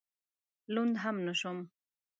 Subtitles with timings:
[0.73, 1.57] لوند هم نه شوم.